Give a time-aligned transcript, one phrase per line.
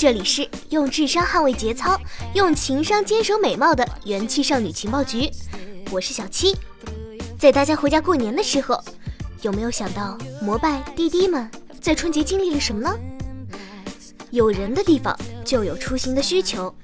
[0.00, 2.00] 这里是用智商捍卫节操，
[2.32, 5.30] 用情商坚守美貌的元气少女情报局，
[5.90, 6.56] 我是小七。
[7.38, 8.82] 在大家回家过年的时候，
[9.42, 11.50] 有没有想到摩拜、滴滴们
[11.82, 12.98] 在春节经历了什么呢？
[14.30, 16.74] 有人的地方就有出行的需求，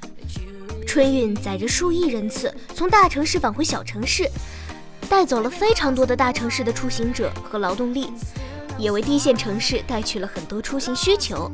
[0.86, 4.30] 春运载着数亿人次从大城市返回小城市，
[5.08, 8.12] 带走了非常多的大城市的出行者和劳动力，
[8.77, 11.50] 也为低线城市带去了很多出行需求。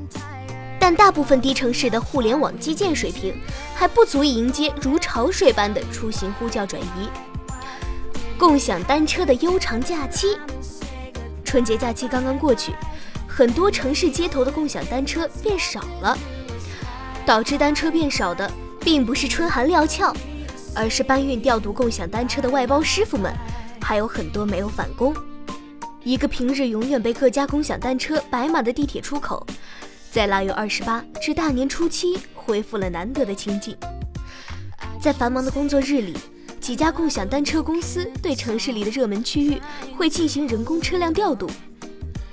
[0.83, 3.33] 但大部分低城市的互联网基建水平
[3.73, 7.09] 还不足以迎接如潮水般的出行呼叫转移。
[8.37, 10.37] 共享单车的悠长假期，
[11.45, 12.73] 春节假期刚刚过去，
[13.29, 16.19] 很多城市街头的共享单车变少了。
[17.25, 20.13] 导致单车变少的，并不是春寒料峭，
[20.75, 23.33] 而是搬运调度共享单车的外包师傅们，
[23.81, 25.15] 还有很多没有返工。
[26.03, 29.47] 一个平日永远被各家共享单车摆满的地铁出口。
[30.13, 33.75] 在腊月二十八至大年初七恢复了难得的清静。
[35.01, 36.15] 在繁忙的工作日里，
[36.61, 39.59] 几家共享单车公司对城市里的热门区域
[39.97, 41.49] 会进行人工车辆调度，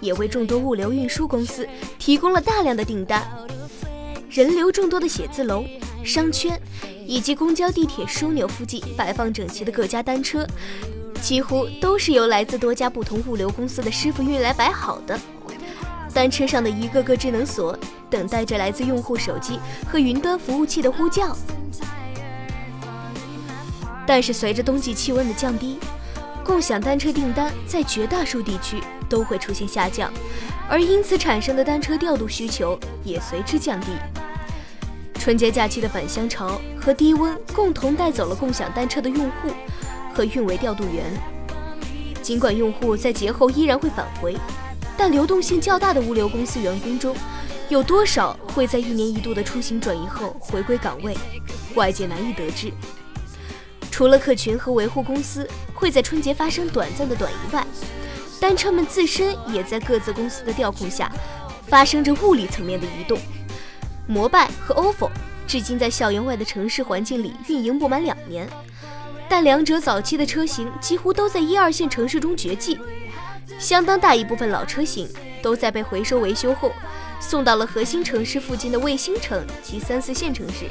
[0.02, 1.66] 也为众多物流运输公司
[1.98, 3.26] 提供了大量的订单。
[4.30, 5.64] 人流众多的写字楼、
[6.04, 6.62] 商圈
[7.08, 10.46] 以及公交、地铁枢纽附近摆放整齐的各家单车，
[11.22, 15.18] 几乎都是由来自多家不同物流公司的师傅运来摆好的。
[16.20, 19.58] 单车上的一个个智能锁，等待着来自用户手机
[19.90, 21.34] 和云端服务器的呼叫。
[24.06, 25.80] 但是随着冬季气温的降低，
[26.44, 30.12] 共享单车订单在绝大数地区都会出现下降，
[30.70, 33.88] 而因此产生的单车调度需求也随之降低。
[35.14, 39.50] 春节假期的返乡潮和低温共同带走了共享单车的用户
[40.14, 41.06] 和运维调度员。
[42.22, 44.36] 尽管用户在节后依然会返回。
[45.00, 47.16] 但流动性较大的物流公司员工中，
[47.70, 51.18] 有多少会在一年一度的出行转移后回归岗位，
[51.74, 52.70] 外界难以得知。
[53.90, 57.66] 除了客群和维护公司会在春节发生短暂的短移外，
[58.42, 61.10] 单车们自身也在各自公司的调控下，
[61.68, 63.18] 发生着物理层面的移动。
[64.06, 65.10] 摩拜和 ofo
[65.48, 68.46] 至今在校园外的城市环境里运营不满两年，
[69.30, 72.78] 但两者早期的车型几乎都在一二线城市中绝迹。
[73.58, 75.08] 相当大一部分老车型
[75.42, 76.72] 都在被回收维修后，
[77.20, 80.66] 送到了核心城市附近的卫星城及三四线城市。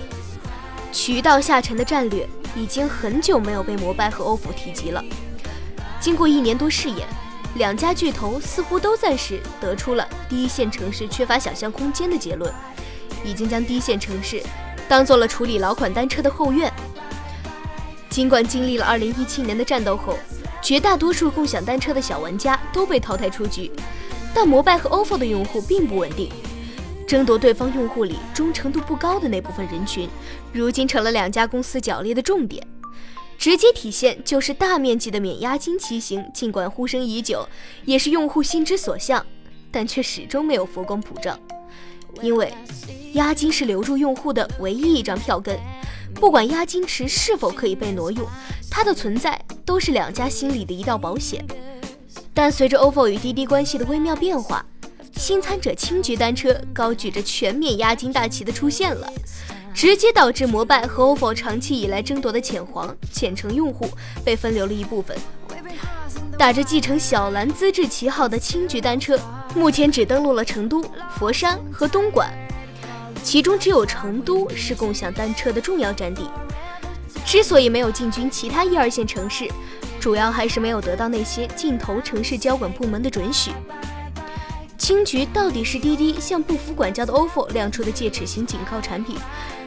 [0.93, 5.05] 渠道下沉的战略已经很久没有被摩拜和 ofo 提及了。
[6.01, 7.07] 经过一年多试验，
[7.57, 12.53] 两家巨头似乎都暂时得出了第一线城市缺乏想象空间的结论，
[13.25, 14.43] 已经将第一线城市
[14.89, 16.73] 当做了处理老款单车的后院。
[18.09, 20.19] 尽管经历了2017年的战斗后，
[20.69, 23.73] 绝大多数共享单车的小玩家都被淘汰出局，
[24.35, 26.31] 但摩拜和 ofo 的用户并不稳定。
[27.07, 30.07] 争夺对方用户里忠诚度不高的那部分人群，
[30.53, 32.63] 如今成了两家公司角力的重点。
[33.39, 37.49] 直接体现就是大面积的免押金骑行，尽管呼声已久，
[37.87, 39.25] 也是用户心之所向，
[39.71, 41.35] 但却始终没有佛光普照。
[42.21, 42.53] 因为
[43.15, 45.59] 押金是留住用户的唯一一张票根，
[46.17, 48.29] 不管押金池是否可以被挪用，
[48.71, 51.45] 它的存在都是两家心里的一道保险。
[52.33, 54.65] 但随着 ofo 与滴滴关系的微妙变化，
[55.15, 59.13] 新参者轻桔单车高举着全面押金大旗的出现了，
[59.75, 63.87] 直接导致摩拜和 ofo 长期以来争夺的浅黄、浅橙用户
[64.25, 65.15] 被分流了一部分。
[66.39, 69.21] 打着继承小蓝资质旗号的轻桔单车，
[69.55, 70.83] 目前只登陆了成都、
[71.19, 72.33] 佛山和东莞，
[73.23, 76.23] 其中只有成都是共享单车的重要战地。
[77.29, 79.47] 之所以没有进军其他一二线城市，
[80.01, 83.51] 主要还是没有得到那些进头城市交管部门的准许。
[84.79, 89.15] 青桔到底是滴滴向不服管教的 ofo 亮出的戒尺型警告产品，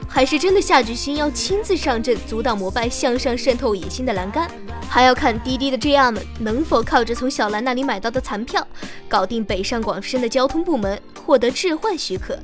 [0.07, 4.49] 还是真的下决心要亲自上阵阻挡摩拜向上渗透野心的栏杆？
[4.89, 8.67] 还要看滴滴的 JR 们能否靠着从小蓝那里买到的残票，
[9.07, 12.39] 搞定北上广深的交通部门，获得置换许可。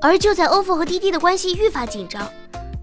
[0.00, 2.26] 而就在 ofo 和滴滴的关系愈发紧张，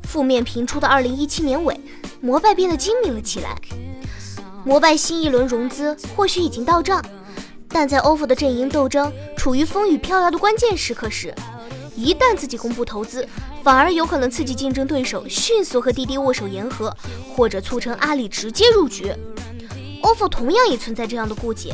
[0.10, 1.80] 负面频出的2017年尾，
[2.20, 3.56] 摩拜变得精明了起来。
[4.66, 7.00] 摩拜新一轮融资或许已经到账，
[7.68, 11.32] 但在 ofo 的阵营斗争处于风雨飘摇的关键时刻时，
[11.96, 13.28] 一旦自己公布投资，
[13.64, 16.92] 反而有可能刺激竞争对手迅速和滴滴握手言和，
[17.36, 19.14] 或者促成阿里直接入局。
[20.02, 21.72] ofo 同样也存在这样的顾忌，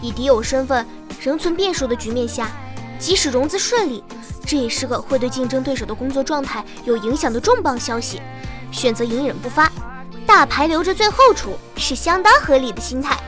[0.00, 0.86] 以敌友身份
[1.20, 2.48] 仍存变数的局面下，
[3.00, 4.04] 即使融资顺利，
[4.52, 8.20] 这也是个会对竞争对手的工作状态有影响的重磅消息。
[8.70, 9.72] 选择隐忍不发，
[10.26, 13.18] 大牌留着最后出，是相当合理的心态。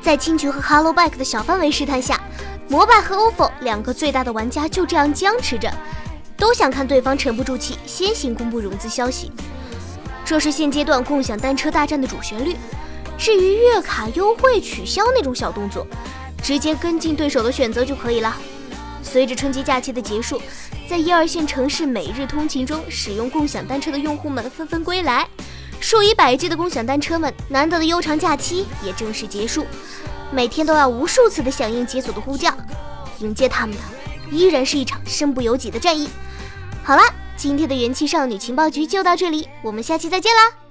[0.00, 2.20] 在青桔和 Hello Bike 的小范围试探下，
[2.68, 5.68] 摩拜和 ofo 两个最大的玩家就这样僵持着，
[6.36, 9.32] 都想看对方沉不住气，先行公布融资消息。
[10.24, 12.56] 这是现阶段共享单车大战的主旋律。
[13.18, 15.84] 至于月卡优惠取消那种小动作，
[16.40, 18.32] 直接跟进对手的选择就可以了。
[19.14, 20.42] 随着春节假期的结束，
[20.88, 25.24] 在一二线城市每日通勤中使用共享单车的用户们纷纷归来。
[25.78, 29.64] 数以百计的共享单车们，难得的悠长假期也正式结束，
[30.32, 32.52] 每天都要无数次的响应解锁的呼叫，
[33.20, 33.82] 迎接他们的
[34.32, 36.08] 依然是一场身不由己的战役。
[36.82, 37.02] 好了，
[37.36, 40.63] 今天的元气少女情报局就到这里，我们下期再见啦！